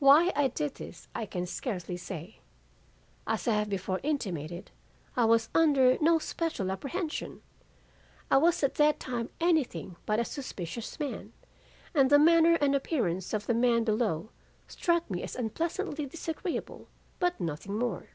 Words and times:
"Why 0.00 0.30
I 0.36 0.48
did 0.48 0.74
this 0.74 1.08
I 1.14 1.24
can 1.24 1.46
scarcely 1.46 1.96
say. 1.96 2.40
As 3.26 3.48
I 3.48 3.54
have 3.54 3.70
before 3.70 4.00
intimated, 4.02 4.70
I 5.16 5.24
was 5.24 5.48
under 5.54 5.96
no 5.98 6.18
special 6.18 6.70
apprehension. 6.70 7.40
I 8.30 8.36
was 8.36 8.62
at 8.62 8.74
that 8.74 9.00
time 9.00 9.30
anything 9.40 9.96
but 10.04 10.20
a 10.20 10.26
suspicious 10.26 11.00
man, 11.00 11.32
and 11.94 12.10
the 12.10 12.18
manner 12.18 12.56
and 12.56 12.74
appearance 12.74 13.32
of 13.32 13.46
the 13.46 13.54
men 13.54 13.82
below 13.84 14.28
struck 14.66 15.10
me 15.10 15.22
as 15.22 15.34
unpleasantly 15.36 16.04
disagreeable 16.04 16.88
but 17.18 17.40
nothing 17.40 17.78
more. 17.78 18.10